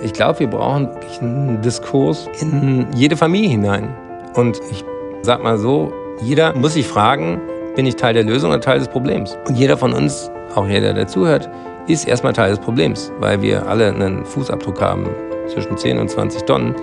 [0.00, 3.94] Ich glaube, wir brauchen wirklich einen Diskurs in jede Familie hinein.
[4.34, 4.84] Und ich
[5.22, 7.40] sag mal so, jeder muss sich fragen,
[7.74, 9.36] bin ich Teil der Lösung oder Teil des Problems?
[9.46, 11.48] Und jeder von uns, auch jeder, der zuhört,
[11.88, 15.08] ist erstmal Teil des Problems, weil wir alle einen Fußabdruck haben
[15.48, 16.74] zwischen 10 und 20 Tonnen.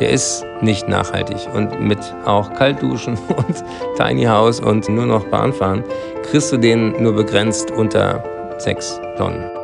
[0.00, 1.36] Der ist nicht nachhaltig.
[1.54, 3.64] Und mit auch Kaltduschen und
[3.96, 5.84] Tiny House und nur noch Bahnfahren
[6.22, 8.24] kriegst du den nur begrenzt unter
[8.58, 9.63] 6 Tonnen.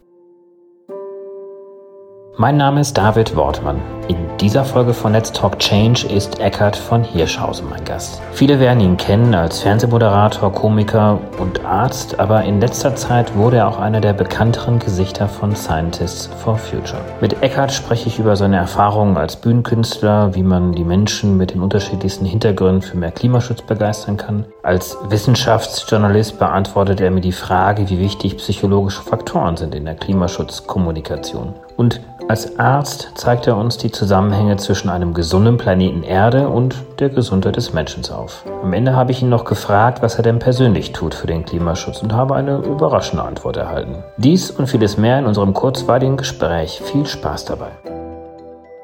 [2.37, 3.81] Mein Name ist David Wortmann.
[4.07, 8.21] In dieser Folge von Let's Talk Change ist Eckhard von Hirschhausen mein Gast.
[8.31, 13.67] Viele werden ihn kennen als Fernsehmoderator, Komiker und Arzt, aber in letzter Zeit wurde er
[13.67, 17.01] auch einer der bekannteren Gesichter von Scientists for Future.
[17.19, 21.61] Mit Eckhard spreche ich über seine Erfahrungen als Bühnenkünstler, wie man die Menschen mit den
[21.61, 24.45] unterschiedlichsten Hintergründen für mehr Klimaschutz begeistern kann.
[24.63, 31.53] Als Wissenschaftsjournalist beantwortet er mir die Frage, wie wichtig psychologische Faktoren sind in der Klimaschutzkommunikation.
[31.77, 37.09] Und als Arzt zeigt er uns die Zusammenhänge zwischen einem gesunden Planeten Erde und der
[37.09, 38.45] Gesundheit des Menschen auf.
[38.63, 42.01] Am Ende habe ich ihn noch gefragt, was er denn persönlich tut für den Klimaschutz
[42.01, 44.03] und habe eine überraschende Antwort erhalten.
[44.17, 46.81] Dies und vieles mehr in unserem kurzweiligen Gespräch.
[46.83, 47.71] Viel Spaß dabei.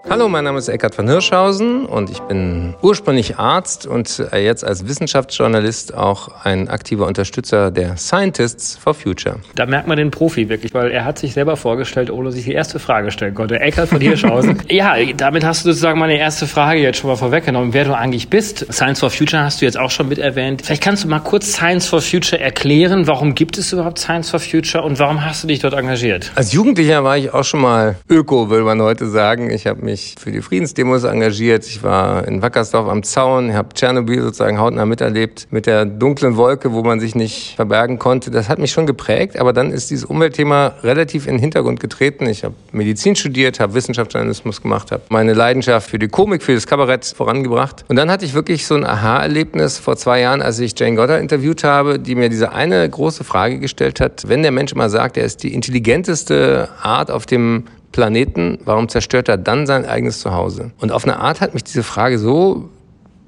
[0.09, 4.87] Hallo, mein Name ist Eckhard von Hirschhausen und ich bin ursprünglich Arzt und jetzt als
[4.87, 9.35] Wissenschaftsjournalist auch ein aktiver Unterstützer der Scientists for Future.
[9.55, 12.53] Da merkt man den Profi wirklich, weil er hat sich selber vorgestellt, ohne sich die
[12.53, 13.59] erste Frage stellen konnte.
[13.59, 14.59] Eckhard von Hirschhausen.
[14.69, 18.29] ja, damit hast du sozusagen meine erste Frage jetzt schon mal vorweggenommen, wer du eigentlich
[18.29, 18.65] bist.
[18.71, 20.61] Science for Future hast du jetzt auch schon mit erwähnt.
[20.63, 23.07] Vielleicht kannst du mal kurz Science for Future erklären.
[23.07, 26.31] Warum gibt es überhaupt Science for Future und warum hast du dich dort engagiert?
[26.35, 29.49] Als Jugendlicher war ich auch schon mal Öko, will man heute sagen.
[29.51, 31.65] Ich habe mich mich für die Friedensdemos engagiert.
[31.65, 36.71] Ich war in Wackersdorf am Zaun, habe Tschernobyl sozusagen hautnah miterlebt mit der dunklen Wolke,
[36.73, 38.29] wo man sich nicht verbergen konnte.
[38.29, 42.27] Das hat mich schon geprägt, aber dann ist dieses Umweltthema relativ in den Hintergrund getreten.
[42.27, 46.67] Ich habe Medizin studiert, habe Wissenschaftsjournalismus gemacht, habe meine Leidenschaft für die Komik, für das
[46.67, 47.83] Kabarett vorangebracht.
[47.87, 51.21] Und dann hatte ich wirklich so ein Aha-Erlebnis vor zwei Jahren, als ich Jane Goddard
[51.21, 54.25] interviewt habe, die mir diese eine große Frage gestellt hat.
[54.27, 57.63] Wenn der Mensch immer sagt, er ist die intelligenteste Art auf dem
[57.97, 60.69] Planeten, warum zerstört er dann sein eigenes Zuhause?
[60.79, 62.69] Und auf eine Art hat mich diese Frage so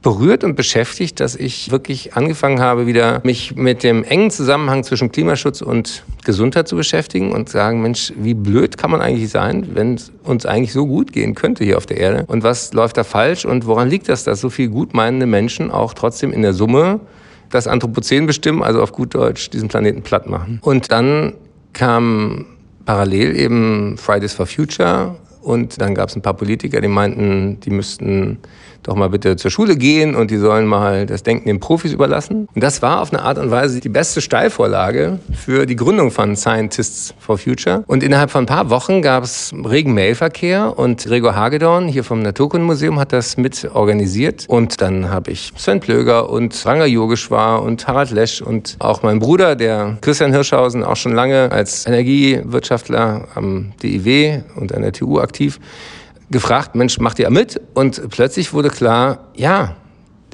[0.04, 5.12] berührt und beschäftigt, dass ich wirklich angefangen habe, wieder mich mit dem engen Zusammenhang zwischen
[5.12, 9.96] Klimaschutz und Gesundheit zu beschäftigen und sagen, Mensch, wie blöd kann man eigentlich sein, wenn
[9.96, 12.26] es uns eigentlich so gut gehen könnte hier auf der Erde?
[12.28, 15.96] Und was läuft da falsch und woran liegt das, dass so viel gutmeinende Menschen auch
[15.96, 17.00] trotzdem in der Summe
[17.50, 20.60] das Anthropozän bestimmen, also auf gut Deutsch diesen Planeten platt machen?
[20.62, 21.34] Und dann
[21.74, 22.46] kam
[22.86, 27.70] parallel eben Fridays for Future und dann gab es ein paar Politiker, die meinten, die
[27.70, 28.40] müssten
[28.84, 32.48] doch mal bitte zur Schule gehen und die sollen mal das Denken den Profis überlassen.
[32.54, 36.36] Und das war auf eine Art und Weise die beste Steilvorlage für die Gründung von
[36.36, 37.84] Scientists for Future.
[37.88, 42.22] Und innerhalb von ein paar Wochen gab es regen Mailverkehr und Gregor Hagedorn hier vom
[42.22, 44.46] Naturkundemuseum hat das mit organisiert.
[44.48, 49.20] Und dann habe ich Sven Plöger und Ranga Yogeshwar und Harald Lesch und auch mein
[49.20, 55.20] Bruder, der Christian Hirschhausen, auch schon lange als Energiewirtschaftler am DIW und an der TU
[55.30, 55.60] aktiv,
[56.32, 57.62] gefragt, Mensch, macht ihr mit?
[57.74, 59.76] Und plötzlich wurde klar, ja,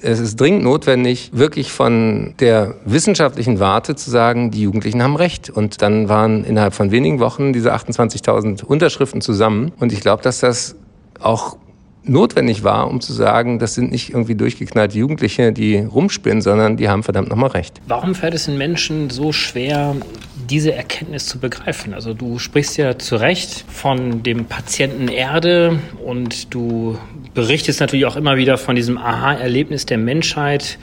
[0.01, 5.49] es ist dringend notwendig, wirklich von der wissenschaftlichen Warte zu sagen, die Jugendlichen haben Recht.
[5.49, 9.71] Und dann waren innerhalb von wenigen Wochen diese 28.000 Unterschriften zusammen.
[9.79, 10.75] Und ich glaube, dass das
[11.19, 11.57] auch
[12.07, 16.89] notwendig war, um zu sagen, das sind nicht irgendwie durchgeknallte Jugendliche, die rumspinnen, sondern die
[16.89, 17.81] haben verdammt nochmal recht.
[17.87, 19.95] Warum fällt es den Menschen so schwer,
[20.49, 21.93] diese Erkenntnis zu begreifen?
[21.93, 26.97] Also du sprichst ja zu Recht von dem Patienten Erde und du
[27.33, 30.77] berichtest natürlich auch immer wieder von diesem Aha-Erlebnis der Menschheit,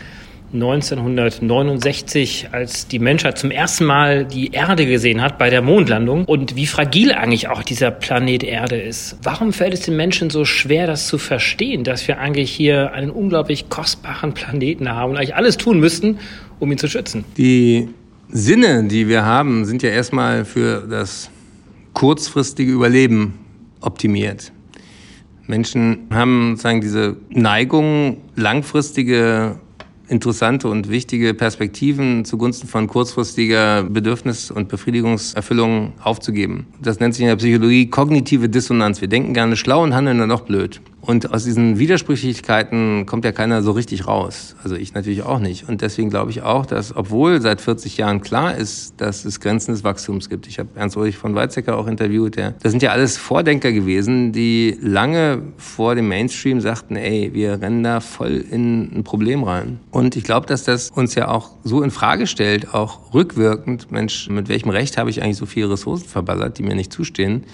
[0.53, 6.57] 1969, als die Menschheit zum ersten Mal die Erde gesehen hat bei der Mondlandung und
[6.57, 9.17] wie fragil eigentlich auch dieser Planet Erde ist.
[9.23, 13.11] Warum fällt es den Menschen so schwer, das zu verstehen, dass wir eigentlich hier einen
[13.11, 16.19] unglaublich kostbaren Planeten haben und eigentlich alles tun müssten,
[16.59, 17.25] um ihn zu schützen?
[17.39, 17.89] Die
[18.29, 21.31] Sinne, die wir haben, sind ja erstmal für das
[21.95, 23.39] kurzfristige Überleben
[23.81, 24.53] optimiert.
[25.47, 29.57] Menschen haben sozusagen diese Neigung, langfristige
[30.13, 36.67] interessante und wichtige Perspektiven zugunsten von kurzfristiger Bedürfnis- und Befriedigungserfüllung aufzugeben.
[36.81, 39.01] Das nennt sich in der Psychologie kognitive Dissonanz.
[39.01, 40.81] Wir denken gerne schlau und handeln dann doch blöd.
[41.03, 44.55] Und aus diesen Widersprüchlichkeiten kommt ja keiner so richtig raus.
[44.63, 45.69] Also ich natürlich auch nicht.
[45.69, 49.73] Und deswegen glaube ich auch, dass obwohl seit 40 Jahren klar ist, dass es Grenzen
[49.73, 50.47] des Wachstums gibt.
[50.47, 52.37] Ich habe Ernst Ulrich von Weizsäcker auch interviewt.
[52.37, 57.61] Der, das sind ja alles Vordenker gewesen, die lange vor dem Mainstream sagten, ey, wir
[57.61, 59.81] rennen da voll in ein Problem rein.
[59.91, 64.29] Und ich glaube, dass das uns ja auch so in Frage stellt, auch rückwirkend, Mensch,
[64.29, 67.45] mit welchem Recht habe ich eigentlich so viele Ressourcen verballert, die mir nicht zustehen?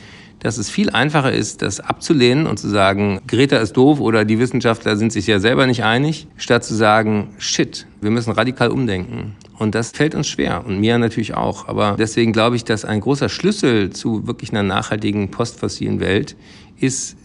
[0.41, 4.39] dass es viel einfacher ist, das abzulehnen und zu sagen, Greta ist doof oder die
[4.39, 9.35] Wissenschaftler sind sich ja selber nicht einig, statt zu sagen, shit, wir müssen radikal umdenken.
[9.59, 11.67] Und das fällt uns schwer und mir natürlich auch.
[11.67, 16.37] Aber deswegen glaube ich, dass ein großer Schlüssel zu wirklich einer nachhaltigen postfossilen Welt
[16.79, 17.17] ist,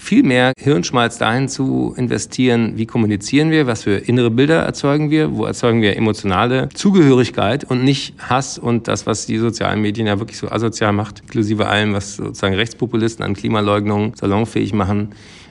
[0.00, 5.36] viel mehr Hirnschmalz dahin zu investieren, wie kommunizieren wir, was für innere Bilder erzeugen wir,
[5.36, 10.18] wo erzeugen wir emotionale Zugehörigkeit und nicht Hass und das, was die sozialen Medien ja
[10.18, 15.10] wirklich so asozial macht, inklusive allem, was sozusagen Rechtspopulisten an Klimaleugnung salonfähig machen.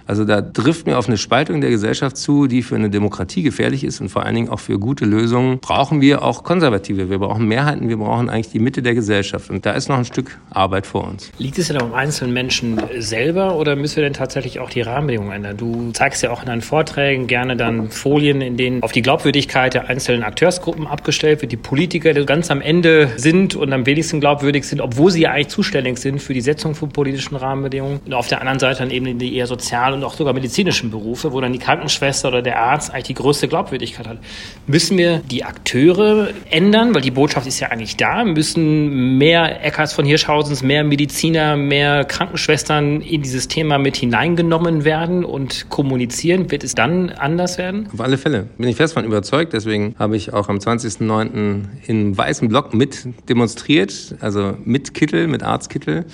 [0.09, 3.83] Also da trifft mir auf eine Spaltung der Gesellschaft zu, die für eine Demokratie gefährlich
[3.83, 7.11] ist und vor allen Dingen auch für gute Lösungen brauchen wir auch Konservative.
[7.11, 9.51] Wir brauchen Mehrheiten, wir brauchen eigentlich die Mitte der Gesellschaft.
[9.51, 11.31] Und da ist noch ein Stück Arbeit vor uns.
[11.37, 15.31] Liegt es denn am einzelnen Menschen selber oder müssen wir denn tatsächlich auch die Rahmenbedingungen
[15.31, 15.57] ändern?
[15.57, 19.75] Du zeigst ja auch in deinen Vorträgen gerne dann Folien, in denen auf die Glaubwürdigkeit
[19.75, 24.19] der einzelnen Akteursgruppen abgestellt wird, die Politiker, die ganz am Ende sind und am wenigsten
[24.19, 27.99] glaubwürdig sind, obwohl sie ja eigentlich zuständig sind für die Setzung von politischen Rahmenbedingungen.
[28.07, 31.33] Und auf der anderen Seite dann eben die eher sozial und auch sogar medizinischen Berufe,
[31.33, 34.17] wo dann die Krankenschwester oder der Arzt eigentlich die größte Glaubwürdigkeit hat.
[34.65, 39.93] Müssen wir die Akteure ändern, weil die Botschaft ist ja eigentlich da, müssen mehr Eckarts
[39.93, 46.49] von Hirschhausens, mehr Mediziner, mehr Krankenschwestern in dieses Thema mit hineingenommen werden und kommunizieren?
[46.49, 47.89] Wird es dann anders werden?
[47.93, 48.47] Auf alle Fälle.
[48.57, 49.53] Bin ich fest von überzeugt.
[49.53, 51.63] Deswegen habe ich auch am 20.09.
[51.87, 56.05] im weißen Block mit demonstriert, also mit Kittel, mit Arztkittel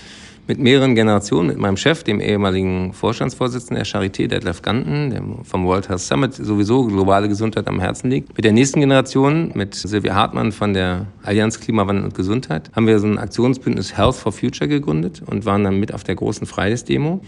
[0.48, 5.66] mit mehreren Generationen, mit meinem Chef, dem ehemaligen Vorstandsvorsitzenden der Charité, Detlef Ganten, dem vom
[5.66, 8.36] World Health Summit sowieso globale Gesundheit am Herzen liegt.
[8.36, 13.00] Mit der nächsten Generation, mit Silvia Hartmann von der Allianz Klimawandel und Gesundheit, haben wir
[13.00, 17.22] so ein Aktionsbündnis Health for Future gegründet und waren dann mit auf der großen Fridays-Demo.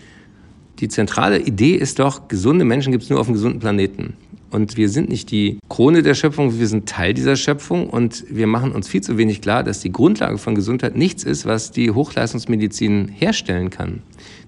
[0.80, 4.14] Die zentrale Idee ist doch, gesunde Menschen gibt es nur auf einem gesunden Planeten.
[4.50, 8.48] Und wir sind nicht die Krone der Schöpfung, wir sind Teil dieser Schöpfung und wir
[8.48, 11.92] machen uns viel zu wenig klar, dass die Grundlage von Gesundheit nichts ist, was die
[11.92, 14.02] Hochleistungsmedizin herstellen kann.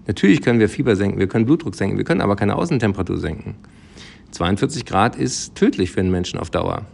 [0.07, 3.55] Natürlich können wir Fieber senken, wir können Blutdruck senken, wir können aber keine Außentemperatur senken.
[4.31, 6.85] 42 Grad ist tödlich für einen Menschen auf Dauer.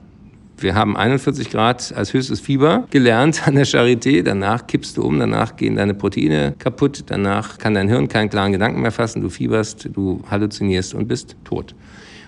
[0.58, 4.24] Wir haben 41 Grad als höchstes Fieber gelernt an der Charité.
[4.24, 8.54] Danach kippst du um, danach gehen deine Proteine kaputt, danach kann dein Hirn keinen klaren
[8.54, 11.76] Gedanken mehr fassen, du fieberst, du halluzinierst und bist tot.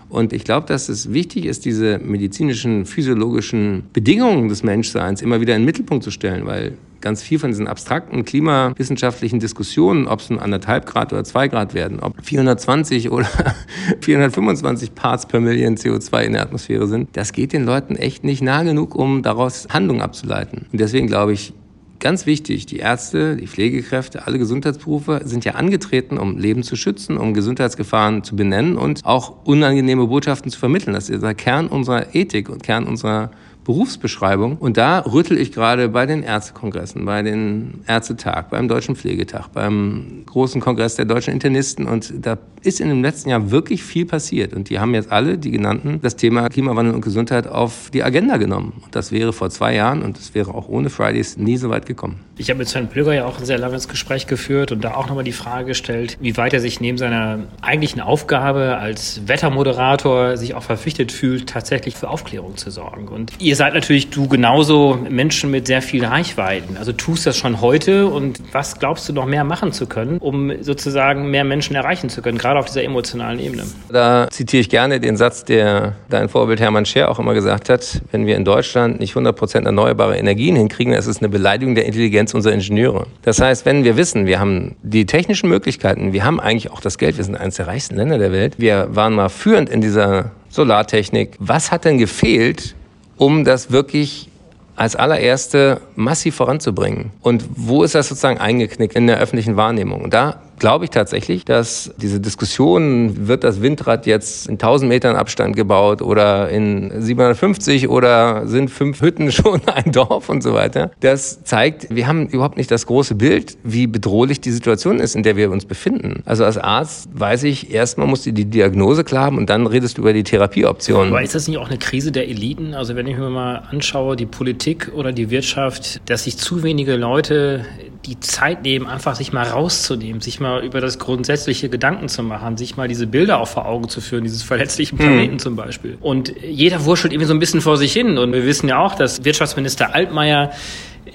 [0.09, 5.56] Und ich glaube, dass es wichtig ist, diese medizinischen, physiologischen Bedingungen des Menschseins immer wieder
[5.56, 10.30] in den Mittelpunkt zu stellen, weil ganz viel von diesen abstrakten klimawissenschaftlichen Diskussionen, ob es
[10.30, 13.27] nun anderthalb Grad oder zwei Grad werden, ob 420 oder
[14.01, 18.42] 425 Parts per Million CO2 in der Atmosphäre sind, das geht den Leuten echt nicht
[18.42, 20.65] nah genug, um daraus Handlungen abzuleiten.
[20.71, 21.53] Und deswegen glaube ich,
[22.00, 27.18] ganz wichtig, die Ärzte, die Pflegekräfte, alle Gesundheitsberufe sind ja angetreten, um Leben zu schützen,
[27.18, 30.94] um Gesundheitsgefahren zu benennen und auch unangenehme Botschaften zu vermitteln.
[30.94, 33.32] Das ist der Kern unserer Ethik und Kern unserer
[33.68, 34.56] Berufsbeschreibung.
[34.58, 40.24] Und da rüttel ich gerade bei den Ärztekongressen, bei den Ärztetag, beim Deutschen Pflegetag, beim
[40.25, 41.86] großen Kongress der deutschen Internisten.
[41.86, 44.54] Und da ist in dem letzten Jahr wirklich viel passiert.
[44.54, 48.38] Und die haben jetzt alle, die genannten, das Thema Klimawandel und Gesundheit auf die Agenda
[48.38, 48.82] genommen.
[48.84, 51.86] Und das wäre vor zwei Jahren und das wäre auch ohne Fridays nie so weit
[51.86, 52.22] gekommen.
[52.38, 55.08] Ich habe mit Sven Plüger ja auch ein sehr langes Gespräch geführt und da auch
[55.08, 60.53] nochmal die Frage gestellt, wie weit er sich neben seiner eigentlichen Aufgabe als Wettermoderator sich
[60.53, 63.08] auch verpflichtet fühlt, tatsächlich für Aufklärung zu sorgen.
[63.08, 66.78] Und ihr seid natürlich du genauso Menschen mit sehr viel Reichweiten.
[66.78, 70.52] Also tust das schon heute und was glaubst du noch mehr machen zu können, um
[70.62, 73.64] sozusagen mehr Menschen erreichen zu können, gerade auf dieser emotionalen Ebene?
[73.90, 78.02] Da zitiere ich gerne den Satz, der dein Vorbild Hermann Scher auch immer gesagt hat,
[78.12, 81.86] wenn wir in Deutschland nicht 100 Prozent erneuerbare Energien hinkriegen, ist es eine Beleidigung der
[81.86, 83.08] Intelligenz unserer Ingenieure.
[83.24, 86.98] Das heißt, wenn wir wissen, wir haben die technischen Möglichkeiten, wir haben eigentlich auch das
[86.98, 90.32] Geld, wir sind eines der reichsten Länder der Welt, wir waren mal führend in dieser
[90.50, 91.36] Solartechnik.
[91.40, 92.76] Was hat denn gefehlt,
[93.17, 94.29] um das wirklich
[94.75, 97.12] als allererste massiv voranzubringen?
[97.21, 100.09] Und wo ist das sozusagen eingeknickt in der öffentlichen Wahrnehmung?
[100.09, 105.56] Da glaube ich tatsächlich, dass diese Diskussion, wird das Windrad jetzt in 1000 Metern Abstand
[105.56, 111.44] gebaut oder in 750 oder sind fünf Hütten schon ein Dorf und so weiter, das
[111.44, 115.36] zeigt, wir haben überhaupt nicht das große Bild, wie bedrohlich die Situation ist, in der
[115.36, 116.24] wir uns befinden.
[116.26, 119.98] Also als Arzt weiß ich, erstmal musst du die Diagnose klar haben und dann redest
[119.98, 121.10] du über die Therapieoptionen.
[121.10, 122.74] Aber ist das nicht auch eine Krise der Eliten?
[122.74, 126.96] Also wenn ich mir mal anschaue, die Politik oder die Wirtschaft, dass sich zu wenige
[126.96, 127.66] Leute
[128.06, 132.58] die Zeit nehmen, einfach sich mal rauszunehmen, sich mal über das grundsätzliche Gedanken zu machen,
[132.58, 135.39] sich mal diese Bilder auch vor Augen zu führen, dieses verletzlichen Planeten mhm.
[135.39, 135.98] zum Beispiel.
[136.01, 138.18] Und jeder wurschtelt irgendwie so ein bisschen vor sich hin.
[138.18, 140.51] Und wir wissen ja auch, dass Wirtschaftsminister Altmaier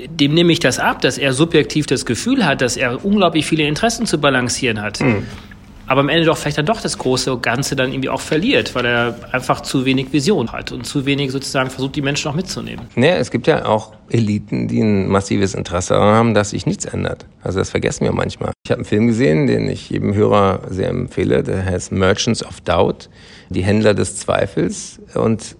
[0.08, 3.64] dem nehme ich das ab, dass er subjektiv das Gefühl hat, dass er unglaublich viele
[3.64, 5.00] Interessen zu balancieren hat.
[5.00, 5.26] Mhm
[5.86, 8.86] aber am Ende doch vielleicht dann doch das große Ganze dann irgendwie auch verliert, weil
[8.86, 12.86] er einfach zu wenig Vision hat und zu wenig sozusagen versucht, die Menschen auch mitzunehmen.
[12.94, 16.84] Naja, es gibt ja auch Eliten, die ein massives Interesse daran haben, dass sich nichts
[16.84, 17.26] ändert.
[17.42, 18.52] Also das vergessen wir manchmal.
[18.64, 22.60] Ich habe einen Film gesehen, den ich jedem Hörer sehr empfehle, der heißt Merchants of
[22.60, 23.08] Doubt,
[23.50, 25.00] die Händler des Zweifels.
[25.14, 25.56] Und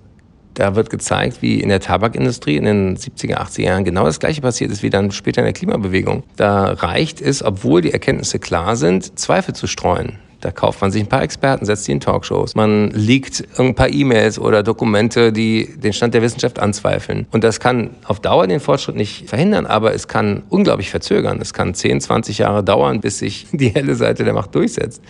[0.54, 4.40] da wird gezeigt, wie in der Tabakindustrie in den 70er, 80er Jahren genau das Gleiche
[4.40, 6.22] passiert ist wie dann später in der Klimabewegung.
[6.36, 10.18] Da reicht es, obwohl die Erkenntnisse klar sind, Zweifel zu streuen.
[10.42, 12.56] Da kauft man sich ein paar Experten, setzt die in Talkshows.
[12.56, 17.26] Man liegt ein paar E-Mails oder Dokumente, die den Stand der Wissenschaft anzweifeln.
[17.30, 21.38] Und das kann auf Dauer den Fortschritt nicht verhindern, aber es kann unglaublich verzögern.
[21.40, 25.00] Es kann 10, 20 Jahre dauern, bis sich die helle Seite der Macht durchsetzt.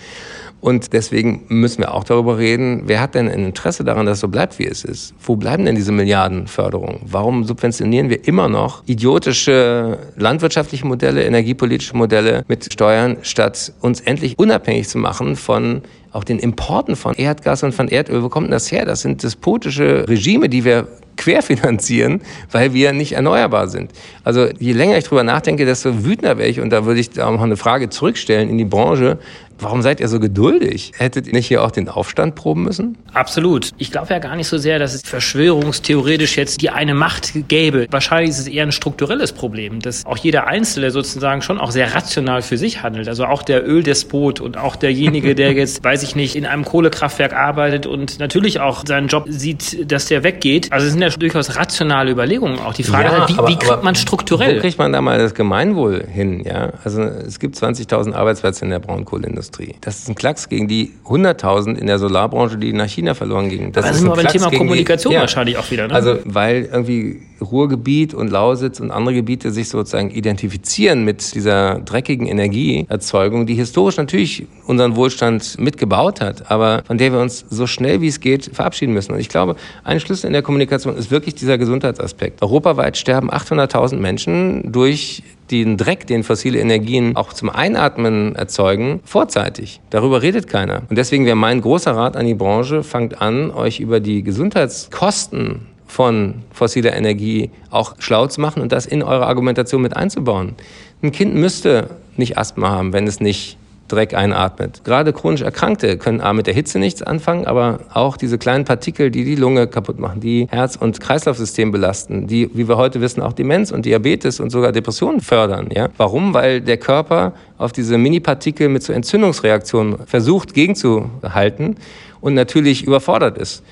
[0.62, 4.20] Und deswegen müssen wir auch darüber reden, wer hat denn ein Interesse daran, dass es
[4.20, 5.12] so bleibt, wie es ist?
[5.20, 7.00] Wo bleiben denn diese Milliardenförderungen?
[7.04, 14.38] Warum subventionieren wir immer noch idiotische landwirtschaftliche Modelle, energiepolitische Modelle mit Steuern, statt uns endlich
[14.38, 18.23] unabhängig zu machen von auch den Importen von Erdgas und von Erdöl?
[18.23, 18.85] Wo kommt denn das her?
[18.85, 23.93] Das sind despotische Regime, die wir querfinanzieren, weil wir nicht erneuerbar sind.
[24.25, 26.61] Also je länger ich drüber nachdenke, desto wütender wäre ich.
[26.61, 29.19] Und da würde ich auch noch eine Frage zurückstellen in die Branche.
[29.59, 30.92] Warum seid ihr so geduldig?
[30.97, 32.99] Hättet ihr nicht hier auch den Aufstand proben müssen?
[33.12, 33.71] Absolut.
[33.78, 37.87] Ich glaube ja gar nicht so sehr, dass es verschwörungstheoretisch jetzt die eine Macht gäbe.
[37.90, 41.94] Wahrscheinlich ist es eher ein strukturelles Problem, dass auch jeder Einzelne sozusagen schon auch sehr
[41.94, 43.09] rational für sich handelt.
[43.09, 47.32] Also auch der Öldespot und auch derjenige, der jetzt, weiß ich nicht, in einem Kohlekraftwerk
[47.32, 50.73] arbeitet und natürlich auch seinen Job sieht, dass der weggeht.
[50.73, 52.75] Also es sind ja durchaus rationale Überlegungen auch.
[52.75, 54.56] Die Frage ja, ist halt, wie, aber, wie kriegt man strukturell?
[54.56, 56.42] Wo kriegt man da mal das Gemeinwohl hin?
[56.44, 59.51] Ja, also es gibt 20.000 Arbeitsplätze in der Braunkohleindustrie.
[59.52, 59.75] Industrie.
[59.80, 63.73] Das ist ein Klacks gegen die 100.000 in der Solarbranche, die nach China verloren gingen.
[63.73, 65.88] Das, das ist, ist ein Thema Kommunikation die, ja, wahrscheinlich auch wieder.
[65.88, 65.94] Ne?
[65.94, 72.26] Also weil irgendwie Ruhrgebiet und Lausitz und andere Gebiete sich sozusagen identifizieren mit dieser dreckigen
[72.26, 78.00] Energieerzeugung, die historisch natürlich unseren Wohlstand mitgebaut hat, aber von der wir uns so schnell
[78.00, 79.12] wie es geht verabschieden müssen.
[79.12, 82.42] Und ich glaube, ein Schlüssel in der Kommunikation ist wirklich dieser Gesundheitsaspekt.
[82.42, 89.80] Europaweit sterben 800.000 Menschen durch den Dreck, den fossile Energien auch zum Einatmen erzeugen, vorzeitig.
[89.90, 90.82] Darüber redet keiner.
[90.88, 95.72] Und deswegen wäre mein großer Rat an die Branche, fangt an, euch über die Gesundheitskosten
[95.92, 100.54] von fossiler Energie auch schlau zu machen und das in eure Argumentation mit einzubauen.
[101.02, 103.58] Ein Kind müsste nicht Asthma haben, wenn es nicht
[103.88, 104.84] Dreck einatmet.
[104.84, 109.11] Gerade chronisch Erkrankte können A mit der Hitze nichts anfangen, aber auch diese kleinen Partikel,
[109.11, 113.20] die die Lunge kaputt machen, die Herz- und Kreislaufsystem belasten, die, wie wir heute wissen,
[113.20, 115.68] auch Demenz und Diabetes und sogar Depressionen fördern.
[115.75, 115.90] Ja?
[115.99, 116.32] Warum?
[116.32, 121.76] Weil der Körper auf diese Mini-Partikel mit so Entzündungsreaktionen versucht gegenzuhalten
[122.22, 123.62] und natürlich überfordert ist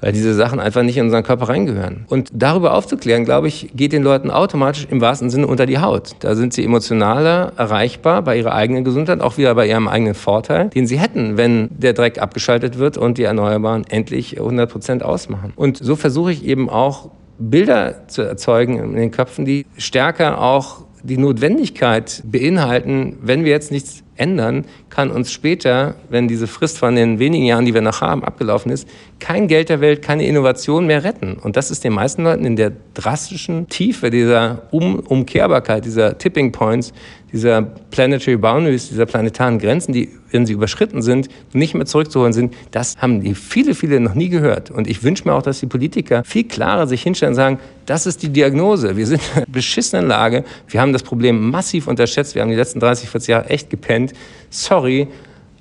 [0.00, 2.04] weil diese Sachen einfach nicht in unseren Körper reingehören.
[2.08, 6.16] Und darüber aufzuklären, glaube ich, geht den Leuten automatisch im wahrsten Sinne unter die Haut.
[6.20, 10.68] Da sind sie emotionaler erreichbar bei ihrer eigenen Gesundheit, auch wieder bei ihrem eigenen Vorteil,
[10.68, 15.52] den sie hätten, wenn der Dreck abgeschaltet wird und die Erneuerbaren endlich 100 Prozent ausmachen.
[15.56, 20.88] Und so versuche ich eben auch Bilder zu erzeugen in den Köpfen, die stärker auch
[21.02, 26.96] die Notwendigkeit beinhalten, wenn wir jetzt nichts ändern, kann uns später, wenn diese Frist von
[26.96, 28.88] den wenigen Jahren, die wir noch haben, abgelaufen ist,
[29.20, 31.34] kein Geld der Welt, keine Innovation mehr retten.
[31.34, 36.52] Und das ist den meisten Leuten in der drastischen Tiefe dieser um Umkehrbarkeit, dieser Tipping
[36.52, 36.92] Points,
[37.32, 42.54] dieser Planetary Boundaries, dieser planetaren Grenzen, die, wenn sie überschritten sind, nicht mehr zurückzuholen sind,
[42.70, 44.70] das haben die viele, viele noch nie gehört.
[44.70, 48.06] Und ich wünsche mir auch, dass die Politiker viel klarer sich hinstellen und sagen, das
[48.06, 48.96] ist die Diagnose.
[48.96, 50.44] Wir sind in einer beschissenen Lage.
[50.68, 52.34] Wir haben das Problem massiv unterschätzt.
[52.34, 54.07] Wir haben die letzten 30, 40 Jahre echt gepennt.
[54.50, 55.08] Sorry,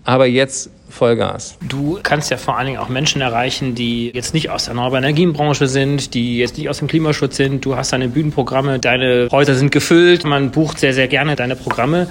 [0.04, 1.58] aber jetzt Vollgas.
[1.68, 5.04] Du kannst ja vor allen Dingen auch Menschen erreichen, die jetzt nicht aus der erneuerbaren
[5.04, 7.66] Energienbranche sind, die jetzt nicht aus dem Klimaschutz sind.
[7.66, 12.08] Du hast deine Bühnenprogramme, deine Häuser sind gefüllt, man bucht sehr, sehr gerne deine Programme.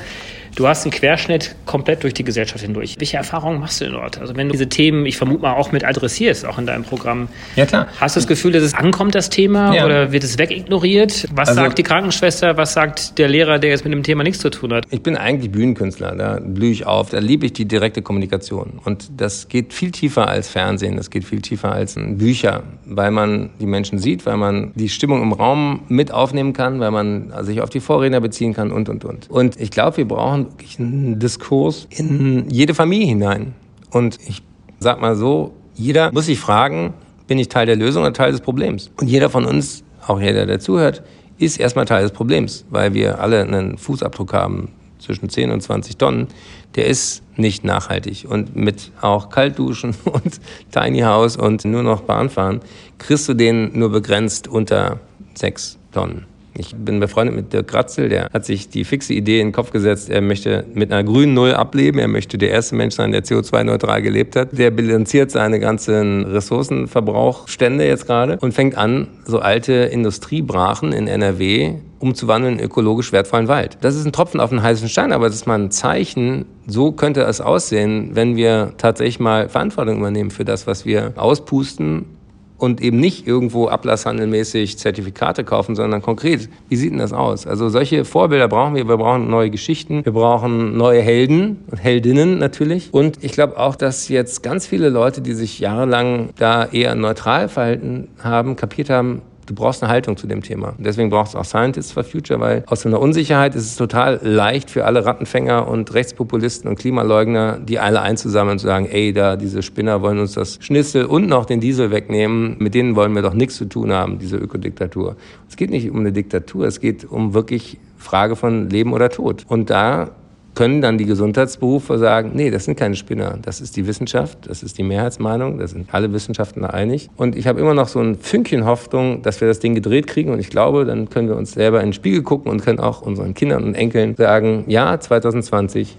[0.57, 2.97] Du hast einen Querschnitt komplett durch die Gesellschaft hindurch.
[2.99, 4.19] Welche Erfahrungen machst du denn dort?
[4.19, 7.29] Also wenn du diese Themen, ich vermute mal, auch mit adressierst, auch in deinem Programm.
[7.57, 7.89] Ja, klar.
[8.01, 9.85] Hast du das Gefühl, dass es ankommt, das Thema, ja.
[9.85, 11.29] oder wird es wegignoriert?
[11.35, 12.57] Was also, sagt die Krankenschwester?
[12.57, 14.87] Was sagt der Lehrer, der jetzt mit dem Thema nichts zu tun hat?
[14.89, 18.81] Ich bin eigentlich Bühnenkünstler, da blühe ich auf, da liebe ich die direkte Kommunikation.
[18.83, 23.51] Und das geht viel tiefer als Fernsehen, das geht viel tiefer als Bücher, weil man
[23.61, 27.61] die Menschen sieht, weil man die Stimmung im Raum mit aufnehmen kann, weil man sich
[27.61, 29.31] auf die Vorredner beziehen kann und, und, und.
[29.31, 30.46] Und ich glaube, wir brauchen
[30.79, 33.55] einen Diskurs in jede Familie hinein.
[33.91, 34.43] Und ich
[34.79, 36.95] sag mal so, jeder muss sich fragen,
[37.27, 38.91] bin ich Teil der Lösung oder Teil des Problems?
[39.01, 41.03] Und jeder von uns, auch jeder, der zuhört,
[41.39, 45.97] ist erstmal Teil des Problems, weil wir alle einen Fußabdruck haben zwischen 10 und 20
[45.97, 46.29] Tonnen.
[46.75, 48.27] Der ist nicht nachhaltig.
[48.29, 52.61] Und mit auch Kaltduschen und Tiny House und nur noch Bahnfahren
[52.99, 55.01] kriegst du den nur begrenzt unter
[55.35, 56.27] 6 Tonnen.
[56.59, 59.71] Ich bin befreundet mit Dirk Kratzel, der hat sich die fixe Idee in den Kopf
[59.71, 63.25] gesetzt, er möchte mit einer grünen Null ableben, er möchte der erste Mensch sein, der
[63.25, 64.57] CO2-neutral gelebt hat.
[64.57, 71.75] Der bilanziert seine ganzen Ressourcenverbrauchstände jetzt gerade und fängt an, so alte Industriebrachen in NRW
[71.99, 73.79] umzuwandeln in ökologisch wertvollen Wald.
[73.81, 76.93] Das ist ein Tropfen auf den heißen Stein, aber das ist mal ein Zeichen, so
[76.93, 82.16] könnte es aussehen, wenn wir tatsächlich mal Verantwortung übernehmen für das, was wir auspusten
[82.59, 87.47] und eben nicht irgendwo ablasshandelmäßig Zertifikate kaufen, sondern konkret, wie sieht denn das aus?
[87.47, 88.89] Also solche Vorbilder brauchen wir.
[88.89, 92.93] Wir brauchen neue Geschichten, wir brauchen neue Helden und Heldinnen natürlich.
[92.93, 97.49] Und ich glaube auch, dass jetzt ganz viele Leute, die sich jahrelang da eher neutral
[97.49, 100.75] verhalten haben, kapiert haben, du brauchst eine Haltung zu dem Thema.
[100.79, 104.21] Deswegen brauchst du auch Scientists for Future, weil aus so einer Unsicherheit ist es total
[104.23, 109.13] leicht für alle Rattenfänger und Rechtspopulisten und Klimaleugner, die alle einzusammeln und zu sagen, ey,
[109.13, 113.15] da diese Spinner wollen uns das Schnitzel und noch den Diesel wegnehmen, mit denen wollen
[113.15, 115.17] wir doch nichts zu tun haben, diese Ökodiktatur.
[115.49, 119.45] Es geht nicht um eine Diktatur, es geht um wirklich Frage von Leben oder Tod.
[119.49, 120.11] Und da
[120.57, 124.63] können dann die Gesundheitsberufe sagen, nee, das sind keine Spinner, das ist die Wissenschaft, das
[124.63, 127.11] ist die Mehrheitsmeinung, da sind alle Wissenschaftler einig.
[127.17, 130.33] Und ich habe immer noch so ein Fünkchen Hoffnung, dass wir das Ding gedreht kriegen.
[130.33, 133.03] Und ich glaube, dann können wir uns selber in den Spiegel gucken und können auch
[133.03, 135.97] unseren Kindern und Enkeln sagen, ja, 2020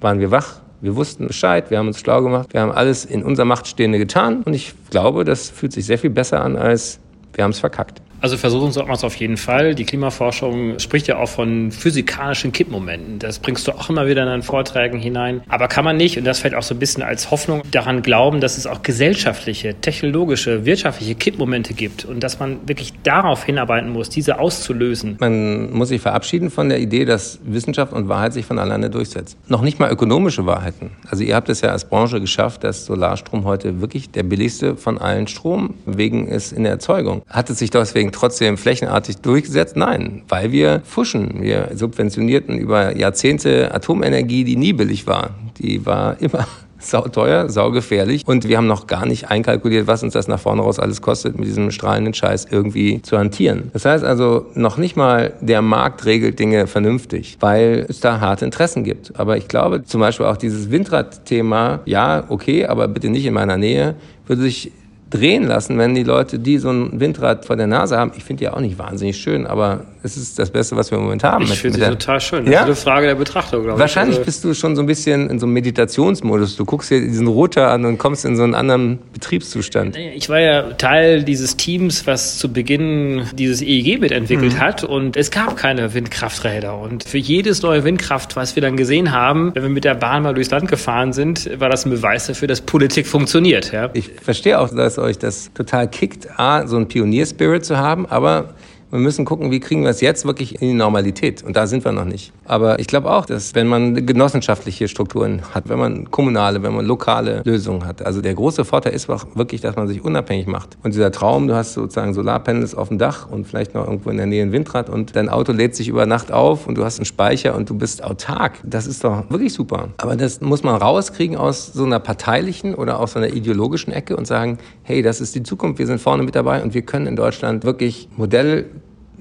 [0.00, 3.22] waren wir wach, wir wussten Bescheid, wir haben uns schlau gemacht, wir haben alles in
[3.22, 4.42] unserer Macht Stehende getan.
[4.44, 7.00] Und ich glaube, das fühlt sich sehr viel besser an als
[7.34, 8.01] wir haben es verkackt.
[8.22, 9.74] Also versuchen sollte man es auf jeden Fall.
[9.74, 13.18] Die Klimaforschung spricht ja auch von physikalischen Kippmomenten.
[13.18, 15.42] Das bringst du auch immer wieder in deinen Vorträgen hinein.
[15.48, 18.40] Aber kann man nicht, und das fällt auch so ein bisschen als Hoffnung, daran glauben,
[18.40, 24.08] dass es auch gesellschaftliche, technologische, wirtschaftliche Kippmomente gibt und dass man wirklich darauf hinarbeiten muss,
[24.08, 25.16] diese auszulösen.
[25.18, 29.36] Man muss sich verabschieden von der Idee, dass Wissenschaft und Wahrheit sich von alleine durchsetzt.
[29.48, 30.92] Noch nicht mal ökonomische Wahrheiten.
[31.10, 34.98] Also ihr habt es ja als Branche geschafft, dass Solarstrom heute wirklich der billigste von
[34.98, 37.22] allen Stromwegen ist in der Erzeugung.
[37.28, 39.76] Hat es sich deswegen trotzdem flächenartig durchgesetzt?
[39.76, 41.42] Nein, weil wir fuschen.
[41.42, 45.30] Wir subventionierten über Jahrzehnte Atomenergie, die nie billig war.
[45.58, 46.46] Die war immer
[46.78, 48.22] sauteuer, saugefährlich.
[48.26, 51.38] Und wir haben noch gar nicht einkalkuliert, was uns das nach vorne raus alles kostet,
[51.38, 53.70] mit diesem strahlenden Scheiß irgendwie zu hantieren.
[53.72, 58.44] Das heißt also, noch nicht mal der Markt regelt Dinge vernünftig, weil es da harte
[58.44, 59.18] Interessen gibt.
[59.18, 63.56] Aber ich glaube, zum Beispiel auch dieses Windradthema, ja, okay, aber bitte nicht in meiner
[63.56, 63.94] Nähe,
[64.26, 64.72] würde sich
[65.12, 68.12] drehen lassen, wenn die Leute, die so ein Windrad vor der Nase haben.
[68.16, 71.04] Ich finde die auch nicht wahnsinnig schön, aber es ist das Beste, was wir im
[71.04, 71.44] Moment haben.
[71.44, 72.44] Ich finde sie total schön.
[72.44, 72.60] Das ja?
[72.60, 73.80] ist eine Frage der Betrachtung, glaube ich.
[73.80, 76.56] Wahrscheinlich also bist du schon so ein bisschen in so einem Meditationsmodus.
[76.56, 79.96] Du guckst dir diesen Roter an und kommst in so einen anderen Betriebszustand.
[79.96, 84.60] Ich war ja Teil dieses Teams, was zu Beginn dieses EEG mitentwickelt mhm.
[84.60, 86.76] hat und es gab keine Windkrafträder.
[86.78, 90.22] Und für jedes neue Windkraft, was wir dann gesehen haben, wenn wir mit der Bahn
[90.24, 93.72] mal durchs Land gefahren sind, war das ein Beweis dafür, dass Politik funktioniert.
[93.72, 93.90] Ja?
[93.92, 98.54] Ich verstehe auch, dass euch das total kickt, A, so ein Pionierspirit zu haben, aber
[98.92, 101.42] wir müssen gucken, wie kriegen wir es jetzt wirklich in die Normalität.
[101.42, 102.30] Und da sind wir noch nicht.
[102.44, 106.84] Aber ich glaube auch, dass wenn man genossenschaftliche Strukturen hat, wenn man kommunale, wenn man
[106.84, 108.04] lokale Lösungen hat.
[108.04, 110.76] Also der große Vorteil ist wirklich, dass man sich unabhängig macht.
[110.82, 114.18] Und dieser Traum, du hast sozusagen Solarpanels auf dem Dach und vielleicht noch irgendwo in
[114.18, 116.98] der Nähe ein Windrad und dein Auto lädt sich über Nacht auf und du hast
[116.98, 118.58] einen Speicher und du bist autark.
[118.62, 119.88] Das ist doch wirklich super.
[119.96, 124.18] Aber das muss man rauskriegen aus so einer parteilichen oder aus so einer ideologischen Ecke
[124.18, 127.06] und sagen, hey, das ist die Zukunft, wir sind vorne mit dabei und wir können
[127.06, 128.66] in Deutschland wirklich Modell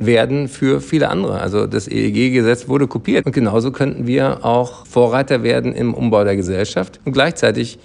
[0.05, 1.39] werden für viele andere.
[1.39, 3.25] Also das EEG-Gesetz wurde kopiert.
[3.25, 6.99] Und genauso könnten wir auch Vorreiter werden im Umbau der Gesellschaft.
[7.05, 7.79] Und gleichzeitig,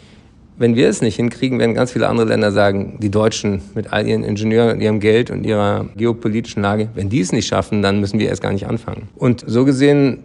[0.58, 4.06] wenn wir es nicht hinkriegen, werden ganz viele andere Länder sagen, die Deutschen mit all
[4.06, 8.18] ihren Ingenieuren, ihrem Geld und ihrer geopolitischen Lage, wenn die es nicht schaffen, dann müssen
[8.18, 9.08] wir erst gar nicht anfangen.
[9.16, 10.24] Und so gesehen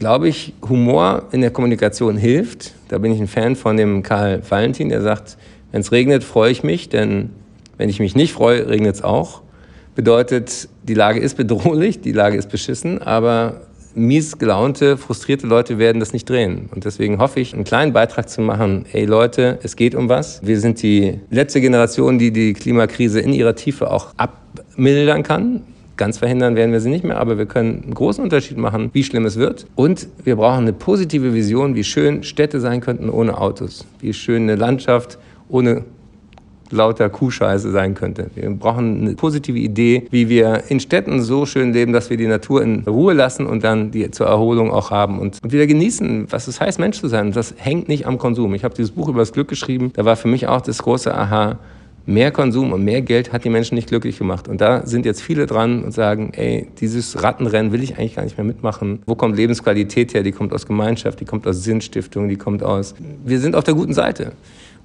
[0.00, 2.72] glaube ich, Humor in der Kommunikation hilft.
[2.88, 5.36] Da bin ich ein Fan von dem Karl Valentin, der sagt,
[5.70, 7.30] wenn es regnet, freue ich mich, denn
[7.76, 9.42] wenn ich mich nicht freue, regnet es auch.
[9.94, 13.62] Bedeutet, die Lage ist bedrohlich, die Lage ist beschissen, aber
[13.94, 16.68] mies gelaunte, frustrierte Leute werden das nicht drehen.
[16.72, 18.84] Und deswegen hoffe ich, einen kleinen Beitrag zu machen.
[18.92, 20.40] Ey Leute, es geht um was.
[20.46, 25.62] Wir sind die letzte Generation, die die Klimakrise in ihrer Tiefe auch abmildern kann.
[25.96, 29.04] Ganz verhindern werden wir sie nicht mehr, aber wir können einen großen Unterschied machen, wie
[29.04, 29.66] schlimm es wird.
[29.74, 34.44] Und wir brauchen eine positive Vision, wie schön Städte sein könnten ohne Autos, wie schön
[34.44, 35.18] eine Landschaft
[35.50, 35.84] ohne
[36.72, 38.30] lauter Kuhscheiße sein könnte.
[38.34, 42.26] Wir brauchen eine positive Idee, wie wir in Städten so schön leben, dass wir die
[42.26, 46.48] Natur in Ruhe lassen und dann die zur Erholung auch haben und, wieder genießen, was
[46.48, 47.32] es heißt, Mensch zu sein.
[47.32, 48.54] Das hängt nicht am Konsum.
[48.54, 49.92] Ich habe dieses Buch über das Glück geschrieben.
[49.94, 51.58] Da war für mich auch das große Aha
[52.06, 54.48] mehr Konsum und mehr Geld hat die Menschen nicht glücklich gemacht.
[54.48, 58.24] Und da sind jetzt viele dran und sagen, ey, dieses Rattenrennen will ich eigentlich gar
[58.24, 59.00] nicht mehr mitmachen.
[59.06, 60.22] Wo kommt Lebensqualität her?
[60.22, 62.94] Die kommt aus Gemeinschaft, die kommt aus Sinnstiftung, die kommt aus...
[63.24, 64.32] Wir sind auf der guten Seite.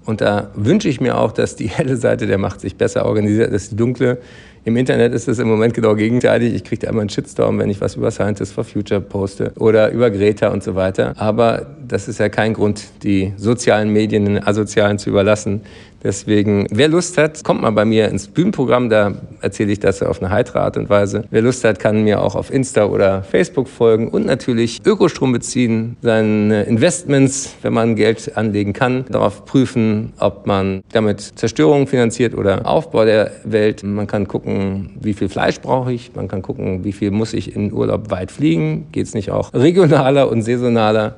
[0.06, 3.52] Und da wünsche ich mir auch, dass die helle Seite der Macht sich besser organisiert
[3.52, 4.20] als die dunkle.
[4.64, 6.54] Im Internet ist es im Moment genau gegenteilig.
[6.54, 9.92] Ich kriege da immer einen Shitstorm, wenn ich was über Scientists for Future poste oder
[9.92, 11.14] über Greta und so weiter.
[11.18, 15.62] Aber das ist ja kein Grund, die sozialen Medien den Asozialen zu überlassen.
[16.06, 20.22] Deswegen, wer Lust hat, kommt mal bei mir ins Bühnenprogramm, da erzähle ich das auf
[20.22, 21.24] eine heitere Art und Weise.
[21.32, 25.98] Wer Lust hat, kann mir auch auf Insta oder Facebook folgen und natürlich Ökostrom beziehen,
[26.04, 32.68] seine Investments, wenn man Geld anlegen kann, darauf prüfen, ob man damit Zerstörung finanziert oder
[32.68, 33.82] Aufbau der Welt.
[33.82, 37.56] Man kann gucken, wie viel Fleisch brauche ich, man kann gucken, wie viel muss ich
[37.56, 41.16] in Urlaub weit fliegen, geht es nicht auch regionaler und saisonaler.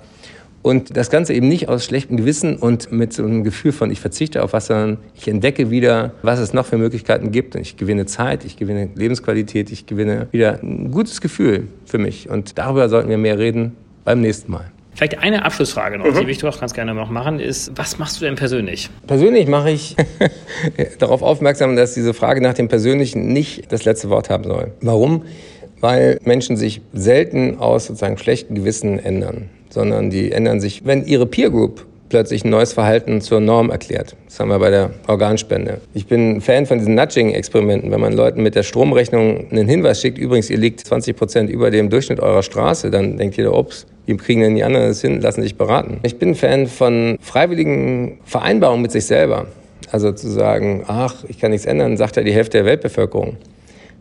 [0.68, 4.02] Und das Ganze eben nicht aus schlechtem Gewissen und mit so einem Gefühl von, ich
[4.02, 7.56] verzichte auf was, sondern ich entdecke wieder, was es noch für Möglichkeiten gibt.
[7.56, 12.30] Und ich gewinne Zeit, ich gewinne Lebensqualität, ich gewinne wieder ein gutes Gefühl für mich.
[12.30, 14.70] Und darüber sollten wir mehr reden beim nächsten Mal.
[14.94, 16.26] Vielleicht eine Abschlussfrage noch, mhm.
[16.26, 18.90] die ich auch ganz gerne noch machen, ist, was machst du denn persönlich?
[19.08, 19.96] Persönlich mache ich
[21.00, 24.74] darauf aufmerksam, dass diese Frage nach dem Persönlichen nicht das letzte Wort haben soll.
[24.82, 25.24] Warum?
[25.80, 31.28] Weil Menschen sich selten aus sozusagen schlechten Gewissen ändern sondern die ändern sich, wenn ihre
[31.28, 34.16] Peer Group plötzlich ein neues Verhalten zur Norm erklärt.
[34.26, 35.82] Das haben wir bei der Organspende.
[35.94, 40.18] Ich bin Fan von diesen Nudging-Experimenten, wenn man Leuten mit der Stromrechnung einen Hinweis schickt,
[40.18, 44.18] übrigens, ihr liegt 20 Prozent über dem Durchschnitt eurer Straße, dann denkt jeder, ups, wie
[44.18, 46.00] kriegen denn die anderen das hin, lassen sich beraten.
[46.02, 49.46] Ich bin Fan von freiwilligen Vereinbarungen mit sich selber.
[49.92, 53.38] Also zu sagen, ach, ich kann nichts ändern, sagt ja die Hälfte der Weltbevölkerung.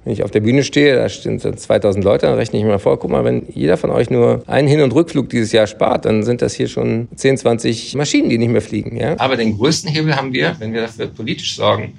[0.06, 2.96] Wenn ich auf der Bühne stehe, da stehen 2000 Leute, dann rechne ich mir vor,
[2.96, 6.22] guck mal, wenn jeder von euch nur einen Hin- und Rückflug dieses Jahr spart, dann
[6.22, 8.96] sind das hier schon 10, 20 Maschinen, die nicht mehr fliegen.
[8.96, 9.18] Ja?
[9.18, 11.94] Aber den größten Hebel haben wir, wenn wir dafür politisch sorgen,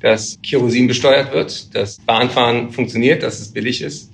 [0.00, 4.10] dass Kerosin besteuert wird, dass Bahnfahren funktioniert, dass es billig ist.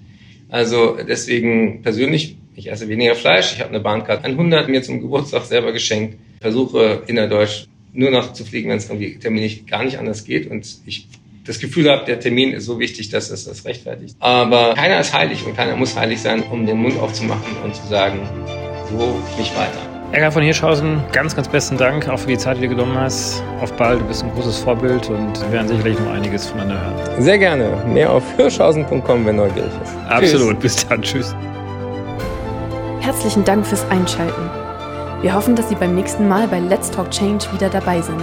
[0.48, 5.44] Also deswegen persönlich, ich esse weniger Fleisch, ich habe eine Bahncard 100 mir zum Geburtstag
[5.44, 10.24] selber geschenkt, versuche innerdeutsch nur noch zu fliegen, wenn es irgendwie terminlich gar nicht anders
[10.24, 11.06] geht und ich
[11.46, 14.16] das Gefühl habe, der Termin ist so wichtig, dass es das rechtfertigt.
[14.20, 17.86] Aber keiner ist heilig und keiner muss heilig sein, um den Mund aufzumachen und zu
[17.86, 18.20] sagen,
[18.90, 19.78] so nicht weiter.
[20.12, 23.42] Ärger von Hirschhausen, ganz, ganz besten Dank auch für die Zeit, die du genommen hast.
[23.60, 27.22] Auf bald, du bist ein großes Vorbild und wir werden sicherlich noch einiges voneinander hören.
[27.22, 27.82] Sehr gerne.
[27.92, 29.92] Mehr auf hirschhausen.com, wenn neugierig ist.
[30.08, 30.60] Absolut.
[30.60, 30.76] Tschüss.
[30.76, 31.02] Bis dann.
[31.02, 31.34] Tschüss.
[33.00, 34.50] Herzlichen Dank fürs Einschalten.
[35.22, 38.22] Wir hoffen, dass Sie beim nächsten Mal bei Let's Talk Change wieder dabei sind.